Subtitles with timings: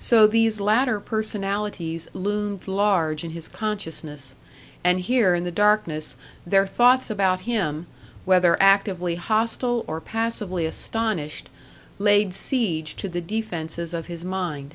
[0.00, 4.34] So these latter personalities loomed large in his consciousness,
[4.82, 7.86] and here in the darkness their thoughts about him,
[8.24, 11.48] whether actively hostile or passively astonished,
[12.00, 14.74] laid siege to the defences of his mind.